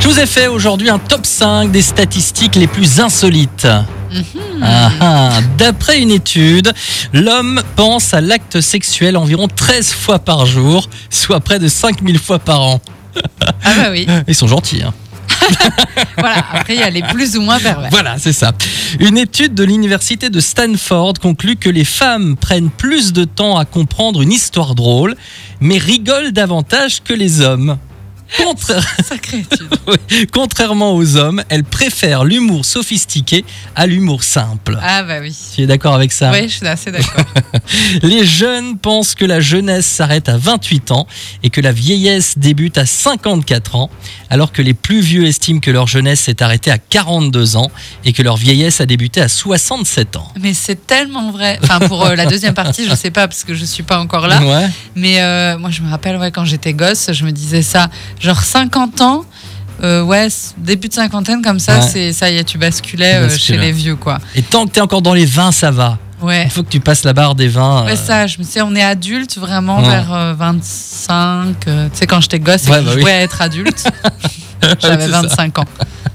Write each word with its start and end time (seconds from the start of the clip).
Je 0.00 0.08
vous 0.08 0.18
ai 0.18 0.26
fait 0.26 0.48
aujourd'hui 0.48 0.90
un 0.90 0.98
top 0.98 1.24
5 1.24 1.70
des 1.70 1.80
statistiques 1.80 2.56
les 2.56 2.66
plus 2.66 2.98
insolites. 2.98 3.68
Ah, 4.60 4.90
ah. 5.00 5.30
D'après 5.56 6.00
une 6.00 6.10
étude, 6.10 6.72
l'homme 7.12 7.62
pense 7.76 8.14
à 8.14 8.20
l'acte 8.20 8.60
sexuel 8.60 9.16
environ 9.16 9.46
13 9.46 9.92
fois 9.92 10.18
par 10.18 10.44
jour, 10.44 10.88
soit 11.08 11.38
près 11.38 11.60
de 11.60 11.68
5000 11.68 12.18
fois 12.18 12.40
par 12.40 12.62
an. 12.62 12.80
Ah 13.62 13.74
bah 13.76 13.90
oui. 13.92 14.08
Ils 14.26 14.34
sont 14.34 14.48
gentils. 14.48 14.82
Hein. 14.82 14.92
Voilà, 16.18 16.44
après 16.52 16.74
il 16.74 16.80
y 16.80 16.82
a 16.82 16.90
les 16.90 17.02
plus 17.02 17.36
ou 17.36 17.42
moins 17.42 17.60
pervers. 17.60 17.90
Voilà, 17.90 18.16
c'est 18.18 18.32
ça. 18.32 18.52
Une 18.98 19.18
étude 19.18 19.54
de 19.54 19.62
l'université 19.62 20.30
de 20.30 20.40
Stanford 20.40 21.14
conclut 21.22 21.56
que 21.56 21.70
les 21.70 21.84
femmes 21.84 22.36
prennent 22.36 22.70
plus 22.70 23.12
de 23.12 23.24
temps 23.24 23.56
à 23.56 23.64
comprendre 23.66 24.22
une 24.22 24.32
histoire 24.32 24.74
drôle, 24.74 25.14
mais 25.60 25.78
rigolent 25.78 26.32
davantage 26.32 27.02
que 27.04 27.12
les 27.12 27.40
hommes. 27.40 27.76
Contra-. 28.36 28.80
Oui. 29.86 30.26
Contrairement 30.32 30.94
aux 30.94 31.16
hommes, 31.16 31.42
elles 31.48 31.64
préfèrent 31.64 32.24
l'humour 32.24 32.64
sophistiqué 32.64 33.44
à 33.74 33.86
l'humour 33.86 34.24
simple. 34.24 34.78
Ah 34.82 35.02
bah 35.04 35.18
oui. 35.20 35.36
Tu 35.54 35.62
es 35.62 35.66
d'accord 35.66 35.94
avec 35.94 36.12
ça? 36.12 36.32
Oui, 36.32 36.48
je 36.48 36.56
suis 36.56 36.66
assez 36.66 36.90
d'accord. 36.90 37.24
Les 38.02 38.26
jeunes 38.26 38.78
pensent 38.78 39.14
que 39.14 39.24
la 39.24 39.40
jeunesse 39.40 39.86
s'arrête 39.86 40.28
à 40.28 40.36
28 40.36 40.90
ans 40.90 41.06
et 41.42 41.50
que 41.50 41.60
la 41.60 41.72
vieillesse 41.72 42.38
débute 42.38 42.78
à 42.78 42.86
54 42.86 43.76
ans, 43.76 43.90
alors 44.28 44.52
que 44.52 44.62
les 44.62 44.74
plus 44.74 45.00
vieux 45.00 45.26
estiment 45.26 45.60
que 45.60 45.70
leur 45.70 45.86
jeunesse 45.86 46.20
s'est 46.20 46.42
arrêtée 46.42 46.70
à 46.70 46.78
42 46.78 47.56
ans 47.56 47.70
et 48.04 48.12
que 48.12 48.22
leur 48.22 48.36
vieillesse 48.36 48.80
a 48.80 48.86
débuté 48.86 49.20
à 49.20 49.28
67 49.28 50.16
ans. 50.16 50.32
Mais 50.40 50.54
c'est 50.54 50.86
tellement 50.86 51.30
vrai. 51.30 51.58
Enfin, 51.62 51.80
pour 51.86 52.04
euh, 52.04 52.16
la 52.16 52.26
deuxième 52.26 52.54
partie, 52.54 52.88
je 52.88 52.94
sais 52.94 53.10
pas 53.10 53.28
parce 53.28 53.44
que 53.44 53.54
je 53.54 53.64
suis 53.64 53.82
pas 53.82 54.00
encore 54.00 54.26
là. 54.26 54.42
Ouais. 54.42 54.68
Mais 54.94 55.20
euh, 55.20 55.58
moi, 55.58 55.70
je 55.70 55.82
me 55.82 55.90
rappelle, 55.90 56.16
ouais, 56.16 56.30
quand 56.30 56.44
j'étais 56.44 56.72
gosse, 56.72 57.10
je 57.12 57.24
me 57.24 57.32
disais 57.32 57.62
ça. 57.62 57.88
Genre 58.20 58.40
50 58.42 59.00
ans, 59.02 59.24
euh, 59.82 60.02
ouais, 60.02 60.28
début 60.58 60.88
de 60.88 60.94
cinquantaine, 60.94 61.42
comme 61.42 61.58
ça, 61.58 61.76
Ouais. 61.80 61.86
c'est 61.92 62.12
ça 62.12 62.30
y 62.30 62.38
est, 62.38 62.44
tu 62.44 62.56
basculais 62.58 63.14
euh, 63.16 63.28
chez 63.36 63.56
les 63.56 63.72
vieux, 63.72 63.96
quoi. 63.96 64.18
Et 64.34 64.42
tant 64.42 64.66
que 64.66 64.72
tu 64.72 64.78
es 64.78 64.82
encore 64.82 65.02
dans 65.02 65.14
les 65.14 65.26
20, 65.26 65.52
ça 65.52 65.70
va. 65.70 65.98
Ouais. 66.22 66.44
Il 66.44 66.50
faut 66.50 66.62
que 66.62 66.70
tu 66.70 66.80
passes 66.80 67.04
la 67.04 67.12
barre 67.12 67.34
des 67.34 67.46
20. 67.48 67.84
Ouais, 67.84 67.92
euh, 67.92 67.96
ça, 67.96 68.26
je 68.26 68.38
me 68.38 68.44
disais, 68.44 68.62
on 68.62 68.74
est 68.74 68.82
adulte 68.82 69.36
vraiment 69.36 69.78
Ouais. 69.82 69.88
vers 69.90 70.14
euh, 70.14 70.32
25. 70.34 71.68
euh, 71.68 71.88
tu 71.92 71.98
sais, 71.98 72.06
quand 72.06 72.22
j'étais 72.22 72.38
gosse 72.40 72.66
et 72.66 72.70
Ouais, 72.70 72.78
que 72.78 72.84
bah 72.84 72.90
je 72.92 72.96
oui. 72.96 73.02
jouais 73.02 73.12
à 73.12 73.20
être 73.20 73.42
adulte, 73.42 73.84
j'avais 74.80 75.04
C'est 75.06 75.10
ça. 75.12 75.20
25 75.22 75.58
ans. 75.58 75.64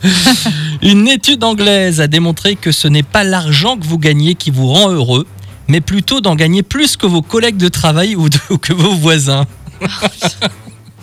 Une 0.82 1.08
étude 1.08 1.42
anglaise 1.42 2.00
a 2.00 2.06
démontré 2.06 2.54
que 2.54 2.70
ce 2.70 2.86
n'est 2.86 3.02
pas 3.02 3.24
l'argent 3.24 3.76
que 3.76 3.84
vous 3.84 3.98
gagnez 3.98 4.36
qui 4.36 4.52
vous 4.52 4.68
rend 4.68 4.90
heureux, 4.92 5.26
mais 5.66 5.80
plutôt 5.80 6.20
d'en 6.20 6.36
gagner 6.36 6.62
plus 6.62 6.96
que 6.96 7.06
vos 7.06 7.20
collègues 7.22 7.56
de 7.56 7.68
travail 7.68 8.14
ou, 8.14 8.28
de- 8.28 8.38
ou 8.50 8.58
que 8.58 8.72
vos 8.72 8.94
voisins. 8.94 9.46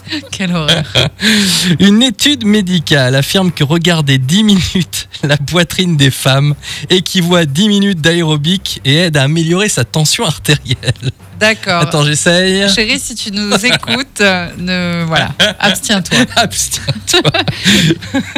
Quelle 0.32 0.54
horreur. 0.54 0.84
Une 1.80 2.04
étude 2.04 2.46
médicale 2.46 3.16
affirme 3.16 3.52
que 3.52 3.64
regarder 3.64 4.18
10 4.18 4.44
minutes 4.44 5.10
la 5.24 5.38
poitrine 5.38 5.98
des 5.98 6.12
femmes 6.12 6.56
équivaut 6.90 7.36
à 7.36 7.46
10 7.46 7.68
minutes 7.68 8.02
d'aérobic 8.02 8.82
et 8.86 8.96
aide 8.96 9.18
à 9.18 9.24
améliorer 9.24 9.70
sa 9.70 9.84
tension 9.84 10.26
artérielle. 10.26 11.12
D'accord. 11.40 11.82
Attends, 11.82 12.04
j'essaye. 12.04 12.70
Chérie, 12.74 13.00
si 13.00 13.14
tu 13.14 13.32
nous 13.32 13.54
écoutes, 13.66 14.22
euh, 14.22 14.48
ne, 14.58 15.04
voilà, 15.06 15.32
abstiens-toi. 15.60 16.20
Abstiens-toi. 16.36 17.32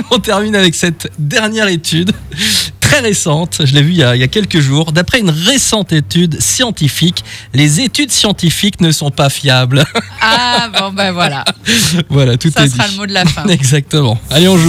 On 0.09 0.17
termine 0.19 0.55
avec 0.55 0.73
cette 0.73 1.11
dernière 1.19 1.67
étude 1.67 2.11
très 2.97 3.07
récente. 3.07 3.61
Je 3.63 3.73
l'ai 3.73 3.81
vue 3.81 3.91
il, 3.91 3.97
y 3.97 4.03
a- 4.03 4.15
il 4.15 4.19
y 4.19 4.23
a 4.23 4.27
quelques 4.27 4.59
jours. 4.59 4.91
D'après 4.91 5.19
une 5.19 5.29
récente 5.29 5.93
étude 5.93 6.39
scientifique, 6.41 7.23
les 7.53 7.81
études 7.81 8.11
scientifiques 8.11 8.81
ne 8.81 8.91
sont 8.91 9.11
pas 9.11 9.29
fiables. 9.29 9.83
Ah 10.21 10.69
bon, 10.77 10.91
ben 10.91 11.11
voilà, 11.11 11.43
voilà, 12.09 12.37
tout 12.37 12.49
ça 12.51 12.65
est 12.65 12.69
sera 12.69 12.87
dit. 12.87 12.93
le 12.93 12.97
mot 12.97 13.05
de 13.05 13.13
la 13.13 13.25
fin. 13.25 13.45
Exactement. 13.47 14.19
Allez, 14.31 14.47
on 14.47 14.57
joue. 14.57 14.65